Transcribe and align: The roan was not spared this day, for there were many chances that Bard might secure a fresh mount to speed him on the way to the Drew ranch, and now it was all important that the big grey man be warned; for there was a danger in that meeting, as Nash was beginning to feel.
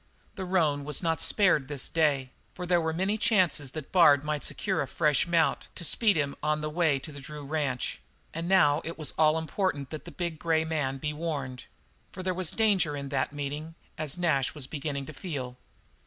The 0.33 0.45
roan 0.45 0.83
was 0.83 1.03
not 1.03 1.21
spared 1.21 1.67
this 1.67 1.87
day, 1.87 2.31
for 2.55 2.65
there 2.65 2.81
were 2.81 2.91
many 2.91 3.19
chances 3.19 3.69
that 3.73 3.91
Bard 3.91 4.23
might 4.23 4.43
secure 4.43 4.81
a 4.81 4.87
fresh 4.87 5.27
mount 5.27 5.67
to 5.75 5.85
speed 5.85 6.15
him 6.15 6.35
on 6.41 6.61
the 6.61 6.71
way 6.71 6.97
to 6.97 7.11
the 7.11 7.19
Drew 7.19 7.45
ranch, 7.45 8.01
and 8.33 8.49
now 8.49 8.81
it 8.83 8.97
was 8.97 9.13
all 9.15 9.37
important 9.37 9.91
that 9.91 10.05
the 10.05 10.11
big 10.11 10.39
grey 10.39 10.65
man 10.65 10.97
be 10.97 11.13
warned; 11.13 11.65
for 12.11 12.23
there 12.23 12.33
was 12.33 12.51
a 12.51 12.55
danger 12.55 12.97
in 12.97 13.09
that 13.09 13.31
meeting, 13.31 13.75
as 13.95 14.17
Nash 14.17 14.55
was 14.55 14.65
beginning 14.65 15.05
to 15.05 15.13
feel. 15.13 15.55